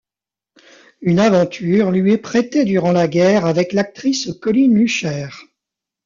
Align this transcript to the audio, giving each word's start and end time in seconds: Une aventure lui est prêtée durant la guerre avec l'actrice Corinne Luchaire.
Une 1.01 1.19
aventure 1.19 1.91
lui 1.91 2.11
est 2.13 2.17
prêtée 2.17 2.65
durant 2.65 2.91
la 2.91 3.07
guerre 3.07 3.45
avec 3.45 3.71
l'actrice 3.71 4.31
Corinne 4.41 4.73
Luchaire. 4.75 5.43